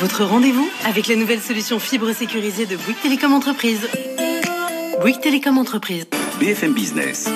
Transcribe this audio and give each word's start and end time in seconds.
Votre 0.00 0.22
rendez-vous 0.24 0.68
avec 0.86 1.08
la 1.08 1.16
nouvelle 1.16 1.40
solution 1.40 1.80
fibre 1.80 2.12
sécurisée 2.12 2.66
de 2.66 2.76
Bouygues 2.76 3.00
Télécom 3.02 3.32
Entreprise. 3.32 3.88
Bouygues 5.00 5.20
Télécom 5.20 5.58
Entreprise. 5.58 6.06
BFM 6.38 6.72
Business. 6.72 7.28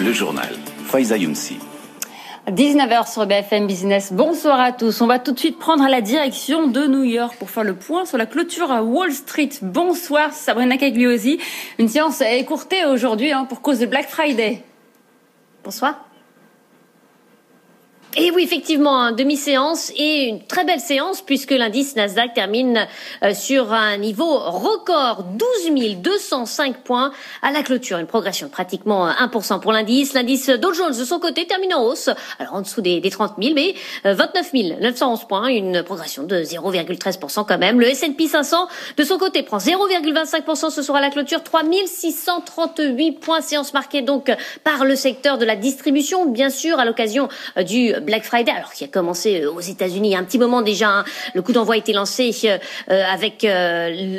Le 0.00 0.12
journal. 0.12 0.48
Faiza 0.86 1.16
Younsi. 1.16 1.58
19h 2.48 3.12
sur 3.12 3.24
BFM 3.24 3.68
Business. 3.68 4.12
Bonsoir 4.12 4.58
à 4.58 4.72
tous. 4.72 5.00
On 5.00 5.06
va 5.06 5.20
tout 5.20 5.30
de 5.30 5.38
suite 5.38 5.60
prendre 5.60 5.86
la 5.88 6.00
direction 6.00 6.66
de 6.66 6.88
New 6.88 7.04
York 7.04 7.36
pour 7.38 7.48
faire 7.48 7.62
le 7.62 7.76
point 7.76 8.04
sur 8.04 8.18
la 8.18 8.26
clôture 8.26 8.72
à 8.72 8.82
Wall 8.82 9.12
Street. 9.12 9.50
Bonsoir 9.62 10.32
Sabrina 10.32 10.76
Cagliosi. 10.76 11.38
Une 11.78 11.86
séance 11.86 12.20
écourtée 12.20 12.84
aujourd'hui 12.84 13.30
hein, 13.30 13.44
pour 13.44 13.62
cause 13.62 13.78
de 13.78 13.86
Black 13.86 14.08
Friday. 14.08 14.64
Bonsoir. 15.62 16.04
Et 18.14 18.30
oui, 18.30 18.42
effectivement, 18.42 19.10
demi-séance 19.10 19.90
et 19.96 20.24
une 20.24 20.42
très 20.44 20.64
belle 20.64 20.80
séance 20.80 21.22
puisque 21.22 21.52
l'indice 21.52 21.96
Nasdaq 21.96 22.34
termine 22.34 22.86
euh, 23.22 23.32
sur 23.32 23.72
un 23.72 23.96
niveau 23.96 24.38
record 24.38 25.24
12 25.24 25.96
205 25.96 26.78
points 26.78 27.12
à 27.40 27.50
la 27.52 27.62
clôture, 27.62 27.96
une 27.96 28.06
progression 28.06 28.48
de 28.48 28.52
pratiquement 28.52 29.08
1% 29.08 29.60
pour 29.60 29.72
l'indice. 29.72 30.12
L'indice 30.12 30.50
Dow 30.50 30.74
Jones 30.74 30.94
de 30.94 31.04
son 31.04 31.20
côté 31.20 31.46
termine 31.46 31.72
en 31.72 31.84
hausse, 31.84 32.10
alors 32.38 32.54
en 32.54 32.60
dessous 32.60 32.82
des, 32.82 33.00
30 33.00 33.34
000, 33.40 33.54
mais 33.54 33.74
29 34.04 34.50
euh, 34.54 34.80
911 34.80 35.24
points, 35.26 35.46
une 35.46 35.82
progression 35.82 36.24
de 36.24 36.36
0,13% 36.36 37.46
quand 37.48 37.58
même. 37.58 37.80
Le 37.80 37.88
S&P 37.88 38.26
500 38.26 38.68
de 38.98 39.04
son 39.04 39.16
côté 39.16 39.42
prend 39.42 39.56
0,25% 39.56 40.70
ce 40.70 40.82
soir 40.82 40.98
à 40.98 41.00
la 41.00 41.08
clôture, 41.08 41.42
3 41.42 41.62
638 41.86 43.12
points, 43.12 43.40
séance 43.40 43.72
marquée 43.72 44.02
donc 44.02 44.30
par 44.64 44.84
le 44.84 44.96
secteur 44.96 45.38
de 45.38 45.46
la 45.46 45.56
distribution, 45.56 46.26
bien 46.26 46.50
sûr 46.50 46.78
à 46.78 46.84
l'occasion 46.84 47.28
euh, 47.56 47.62
du 47.62 47.94
Black 48.02 48.24
Friday, 48.24 48.52
alors 48.52 48.72
qui 48.72 48.84
a 48.84 48.88
commencé 48.88 49.42
euh, 49.42 49.52
aux 49.52 49.60
États-Unis 49.60 50.08
il 50.08 50.12
y 50.12 50.14
a 50.14 50.18
un 50.18 50.24
petit 50.24 50.38
moment 50.38 50.62
déjà. 50.62 50.88
Hein. 50.88 51.04
Le 51.34 51.42
coup 51.42 51.52
d'envoi 51.52 51.74
a 51.74 51.78
été 51.78 51.92
lancé 51.92 52.32
euh, 52.44 52.58
euh, 52.90 53.02
avec 53.12 53.44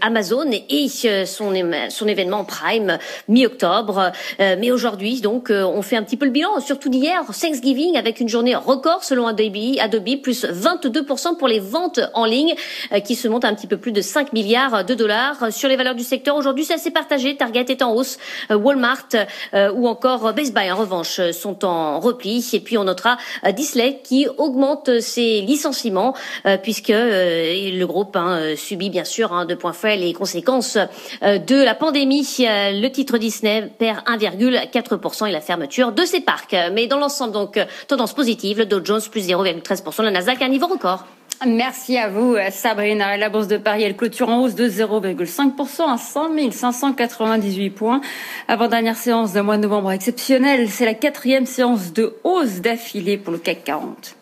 Amazon 0.00 0.50
et 0.50 0.88
son, 1.26 1.52
son 1.88 2.08
événement 2.08 2.44
Prime 2.44 2.98
mi-octobre. 3.28 4.12
mais 4.38 4.70
aujourd'hui, 4.70 5.20
donc, 5.20 5.50
on 5.50 5.82
fait 5.82 5.96
un 5.96 6.02
petit 6.02 6.16
peu 6.16 6.26
le 6.26 6.30
bilan, 6.30 6.60
surtout 6.60 6.88
d'hier, 6.88 7.22
Thanksgiving, 7.26 7.96
avec 7.96 8.20
une 8.20 8.28
journée 8.28 8.54
record 8.54 9.04
selon 9.04 9.26
Adobe, 9.26 9.76
Adobe 9.80 10.20
plus 10.22 10.44
22% 10.44 11.36
pour 11.36 11.48
les 11.48 11.60
ventes 11.60 12.00
en 12.14 12.24
ligne, 12.24 12.54
qui 13.04 13.14
se 13.14 13.28
montent 13.28 13.44
à 13.44 13.48
un 13.48 13.54
petit 13.54 13.66
peu 13.66 13.76
plus 13.76 13.92
de 13.92 14.00
5 14.00 14.32
milliards 14.32 14.84
de 14.84 14.94
dollars. 14.94 15.52
Sur 15.52 15.68
les 15.68 15.76
valeurs 15.76 15.94
du 15.94 16.04
secteur, 16.04 16.36
aujourd'hui, 16.36 16.64
c'est 16.64 16.74
assez 16.74 16.90
partagé. 16.90 17.36
Target 17.36 17.66
est 17.68 17.82
en 17.82 17.92
hausse, 17.92 18.18
Walmart 18.50 19.08
ou 19.74 19.88
encore 19.88 20.32
Best 20.32 20.54
Buy, 20.54 20.70
en 20.70 20.76
revanche, 20.76 21.20
sont 21.32 21.64
en 21.64 22.00
repli. 22.00 22.46
Et 22.52 22.60
puis, 22.60 22.78
on 22.78 22.84
notera 22.84 23.18
Disney 23.66 24.00
qui 24.02 24.28
augmente 24.38 25.00
ses 25.00 25.40
licenciements 25.40 26.14
euh, 26.46 26.56
puisque 26.56 26.90
euh, 26.90 27.70
le 27.72 27.84
groupe 27.84 28.14
hein, 28.14 28.38
euh, 28.38 28.56
subit 28.56 28.90
bien 28.90 29.04
sûr 29.04 29.32
hein, 29.32 29.44
de 29.44 29.54
point 29.54 29.72
faible 29.72 30.02
les 30.02 30.12
conséquences 30.12 30.78
de 31.22 31.62
la 31.62 31.74
pandémie. 31.74 32.26
Le 32.38 32.88
titre 32.88 33.18
Disney 33.18 33.70
perd 33.78 33.98
1,4% 34.06 35.28
et 35.28 35.32
la 35.32 35.40
fermeture 35.40 35.92
de 35.92 36.04
ses 36.04 36.20
parcs. 36.20 36.56
Mais 36.72 36.86
dans 36.86 36.98
l'ensemble, 36.98 37.32
donc, 37.32 37.58
tendance 37.88 38.14
positive, 38.14 38.58
le 38.58 38.66
Dow 38.66 38.84
Jones 38.84 39.00
plus 39.10 39.28
0,13%, 39.28 40.02
le 40.02 40.10
Nasdaq 40.10 40.42
à 40.42 40.44
un 40.44 40.48
niveau 40.48 40.66
record. 40.66 41.04
Merci 41.44 41.98
à 41.98 42.08
vous, 42.08 42.36
Sabrina. 42.50 43.16
La 43.18 43.28
Bourse 43.28 43.46
de 43.46 43.58
Paris, 43.58 43.82
elle 43.82 43.94
clôture 43.94 44.30
en 44.30 44.40
hausse 44.40 44.54
de 44.54 44.68
0,5% 44.68 45.92
à 45.92 45.98
100 45.98 46.50
598 46.50 47.70
points. 47.70 48.00
Avant-dernière 48.48 48.96
séance 48.96 49.34
d'un 49.34 49.42
mois 49.42 49.58
de 49.58 49.62
novembre 49.62 49.92
exceptionnel, 49.92 50.70
c'est 50.70 50.86
la 50.86 50.94
quatrième 50.94 51.44
séance 51.44 51.92
de 51.92 52.14
hausse 52.24 52.60
d'affilée 52.60 53.18
pour 53.18 53.32
le 53.32 53.38
CAC 53.38 53.64
40. 53.64 54.16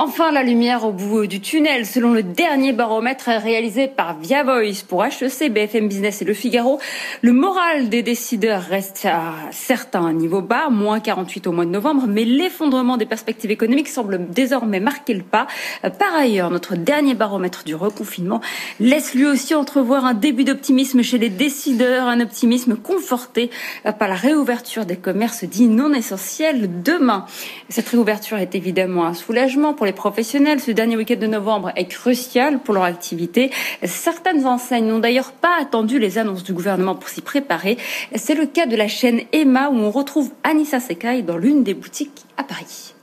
Enfin, 0.00 0.30
la 0.30 0.44
lumière 0.44 0.84
au 0.84 0.92
bout 0.92 1.26
du 1.26 1.40
tunnel, 1.40 1.84
selon 1.84 2.12
le 2.12 2.22
dernier 2.22 2.72
baromètre 2.72 3.30
réalisé 3.30 3.88
par 3.88 4.16
Via 4.16 4.44
Voice 4.44 4.84
pour 4.86 5.04
HEC, 5.04 5.52
BFM 5.52 5.88
Business 5.88 6.22
et 6.22 6.24
Le 6.24 6.34
Figaro. 6.34 6.78
Le 7.20 7.32
moral 7.32 7.88
des 7.88 8.04
décideurs 8.04 8.62
reste 8.62 9.06
à 9.06 9.34
certains 9.50 10.12
niveaux 10.12 10.40
bas, 10.40 10.68
moins 10.70 11.00
48 11.00 11.48
au 11.48 11.52
mois 11.52 11.64
de 11.64 11.70
novembre, 11.70 12.04
mais 12.06 12.24
l'effondrement 12.24 12.96
des 12.96 13.06
perspectives 13.06 13.50
économiques 13.50 13.88
semble 13.88 14.30
désormais 14.30 14.78
marquer 14.78 15.14
le 15.14 15.24
pas. 15.24 15.48
Par 15.82 16.14
ailleurs, 16.16 16.52
notre 16.52 16.76
dernier 16.76 17.14
baromètre 17.14 17.64
du 17.64 17.74
reconfinement 17.74 18.40
laisse 18.78 19.16
lui 19.16 19.26
aussi 19.26 19.56
entrevoir 19.56 20.04
un 20.04 20.14
début 20.14 20.44
d'optimisme 20.44 21.02
chez 21.02 21.18
les 21.18 21.28
décideurs, 21.28 22.06
un 22.06 22.20
optimisme 22.20 22.76
conforté 22.76 23.50
par 23.98 24.06
la 24.06 24.14
réouverture 24.14 24.86
des 24.86 24.94
commerces 24.94 25.42
dits 25.42 25.66
non 25.66 25.92
essentiels 25.92 26.84
demain. 26.84 27.26
Cette 27.68 27.88
réouverture 27.88 28.38
est 28.38 28.54
évidemment 28.54 29.04
un 29.04 29.14
soulagement 29.14 29.74
pour 29.74 29.87
les 29.88 29.92
professionnels. 29.94 30.60
Ce 30.60 30.70
dernier 30.70 30.96
week-end 30.96 31.18
de 31.18 31.26
novembre 31.26 31.72
est 31.74 31.86
crucial 31.86 32.60
pour 32.60 32.74
leur 32.74 32.84
activité. 32.84 33.50
Certaines 33.82 34.46
enseignes 34.46 34.86
n'ont 34.86 34.98
d'ailleurs 34.98 35.32
pas 35.32 35.56
attendu 35.60 35.98
les 35.98 36.18
annonces 36.18 36.44
du 36.44 36.52
gouvernement 36.52 36.94
pour 36.94 37.08
s'y 37.08 37.22
préparer. 37.22 37.78
C'est 38.14 38.34
le 38.34 38.46
cas 38.46 38.66
de 38.66 38.76
la 38.76 38.86
chaîne 38.86 39.22
Emma 39.32 39.70
où 39.70 39.76
on 39.76 39.90
retrouve 39.90 40.30
Anissa 40.44 40.78
Sekai 40.78 41.22
dans 41.22 41.38
l'une 41.38 41.64
des 41.64 41.74
boutiques 41.74 42.26
à 42.36 42.44
Paris. 42.44 42.94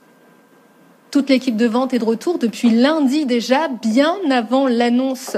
Toute 1.15 1.29
l'équipe 1.29 1.55
de 1.55 1.65
vente 1.65 1.93
est 1.93 1.99
de 1.99 2.03
retour 2.03 2.39
depuis 2.39 2.69
lundi 2.69 3.25
déjà, 3.25 3.69
bien 3.69 4.17
avant 4.29 4.67
l'annonce 4.67 5.37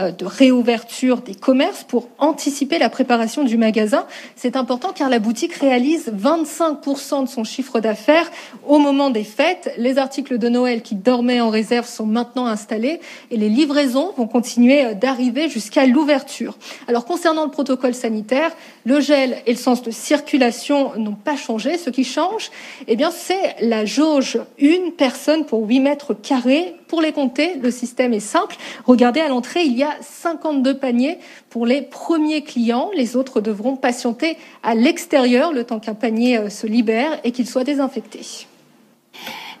euh, 0.00 0.10
de 0.10 0.24
réouverture 0.24 1.18
des 1.18 1.34
commerces 1.34 1.84
pour 1.84 2.08
anticiper 2.16 2.78
la 2.78 2.88
préparation 2.88 3.44
du 3.44 3.58
magasin. 3.58 4.06
C'est 4.36 4.56
important 4.56 4.94
car 4.94 5.10
la 5.10 5.18
boutique 5.18 5.52
réalise 5.52 6.10
25% 6.10 7.24
de 7.24 7.28
son 7.28 7.44
chiffre 7.44 7.78
d'affaires 7.78 8.30
au 8.66 8.78
moment 8.78 9.10
des 9.10 9.22
fêtes. 9.22 9.70
Les 9.76 9.98
articles 9.98 10.38
de 10.38 10.48
Noël 10.48 10.80
qui 10.80 10.94
dormaient 10.94 11.42
en 11.42 11.50
réserve 11.50 11.86
sont 11.86 12.06
maintenant 12.06 12.46
installés 12.46 12.98
et 13.30 13.36
les 13.36 13.50
livraisons 13.50 14.14
vont 14.16 14.28
continuer 14.28 14.82
euh, 14.82 14.94
d'arriver 14.94 15.50
jusqu'à 15.50 15.84
l'ouverture. 15.84 16.56
Alors 16.86 17.04
concernant 17.04 17.44
le 17.44 17.50
protocole 17.50 17.92
sanitaire, 17.92 18.52
le 18.86 18.98
gel 19.00 19.42
et 19.44 19.52
le 19.52 19.58
sens 19.58 19.82
de 19.82 19.90
circulation 19.90 20.96
n'ont 20.96 21.12
pas 21.12 21.36
changé. 21.36 21.76
Ce 21.76 21.90
qui 21.90 22.04
change, 22.04 22.50
eh 22.86 22.96
bien, 22.96 23.10
c'est 23.10 23.56
la 23.60 23.84
jauge 23.84 24.38
une 24.56 24.92
personne 24.92 25.17
pour 25.46 25.66
8 25.66 25.80
mètres 25.80 26.14
carrés. 26.14 26.74
Pour 26.88 27.02
les 27.02 27.12
compter, 27.12 27.56
le 27.56 27.70
système 27.70 28.14
est 28.14 28.20
simple. 28.20 28.56
Regardez 28.86 29.20
à 29.20 29.28
l'entrée, 29.28 29.62
il 29.62 29.76
y 29.76 29.82
a 29.82 29.96
52 30.00 30.78
paniers 30.78 31.18
pour 31.50 31.66
les 31.66 31.82
premiers 31.82 32.42
clients. 32.42 32.90
Les 32.94 33.16
autres 33.16 33.40
devront 33.40 33.76
patienter 33.76 34.36
à 34.62 34.74
l'extérieur 34.74 35.52
le 35.52 35.64
temps 35.64 35.80
qu'un 35.80 35.94
panier 35.94 36.38
euh, 36.38 36.48
se 36.48 36.66
libère 36.66 37.18
et 37.24 37.32
qu'il 37.32 37.46
soit 37.46 37.64
désinfecté. 37.64 38.20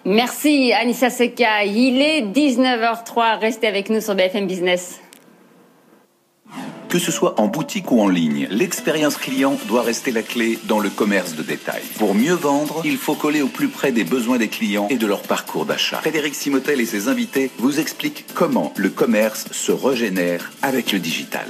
Merci 0.04 0.72
Anissa 0.72 1.10
Seka. 1.10 1.64
Il 1.64 2.00
est 2.00 2.22
19h03. 2.22 3.38
Restez 3.38 3.66
avec 3.66 3.90
nous 3.90 4.00
sur 4.00 4.14
BFM 4.14 4.46
Business. 4.46 5.00
Que 6.88 6.98
ce 6.98 7.12
soit 7.12 7.38
en 7.38 7.48
boutique 7.48 7.92
ou 7.92 8.00
en 8.00 8.08
ligne, 8.08 8.48
l'expérience 8.50 9.18
client 9.18 9.58
doit 9.66 9.82
rester 9.82 10.10
la 10.10 10.22
clé 10.22 10.58
dans 10.64 10.78
le 10.78 10.88
commerce 10.88 11.34
de 11.34 11.42
détail. 11.42 11.82
Pour 11.98 12.14
mieux 12.14 12.32
vendre, 12.32 12.80
il 12.82 12.96
faut 12.96 13.14
coller 13.14 13.42
au 13.42 13.48
plus 13.48 13.68
près 13.68 13.92
des 13.92 14.04
besoins 14.04 14.38
des 14.38 14.48
clients 14.48 14.86
et 14.88 14.96
de 14.96 15.06
leur 15.06 15.20
parcours 15.20 15.66
d'achat. 15.66 15.98
Frédéric 15.98 16.34
Simotel 16.34 16.80
et 16.80 16.86
ses 16.86 17.08
invités 17.08 17.50
vous 17.58 17.78
expliquent 17.78 18.24
comment 18.32 18.72
le 18.76 18.88
commerce 18.88 19.44
se 19.52 19.70
régénère 19.70 20.50
avec 20.62 20.92
le 20.92 20.98
digital. 20.98 21.46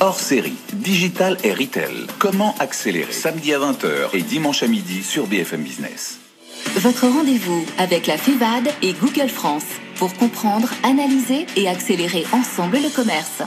Hors 0.00 0.18
série, 0.18 0.56
digital 0.72 1.36
et 1.44 1.52
retail. 1.52 2.06
Comment 2.18 2.54
accélérer 2.58 3.12
Samedi 3.12 3.52
à 3.52 3.58
20h 3.58 4.14
et 4.14 4.22
dimanche 4.22 4.62
à 4.62 4.66
midi 4.66 5.02
sur 5.02 5.26
BFM 5.26 5.62
Business. 5.62 6.20
Votre 6.76 7.06
rendez-vous 7.06 7.66
avec 7.76 8.06
la 8.06 8.16
FEVAD 8.16 8.70
et 8.80 8.94
Google 8.94 9.28
France 9.28 9.66
pour 9.96 10.14
comprendre, 10.14 10.70
analyser 10.84 11.44
et 11.56 11.68
accélérer 11.68 12.24
ensemble 12.32 12.78
le 12.78 12.88
commerce. 12.88 13.42